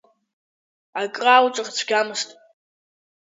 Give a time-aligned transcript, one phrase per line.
[1.01, 2.29] Акры алҵыр цәгьамызт.